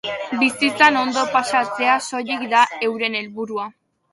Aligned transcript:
Bizitzan 0.43 0.95
ondo 1.01 1.25
pasatzea 1.35 1.99
soilik 2.07 2.49
da 2.55 2.65
euren 2.89 3.19
helburua. 3.21 3.69